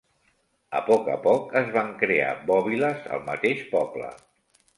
[0.77, 4.11] A poc a poc es van crear bòbiles al mateix poble.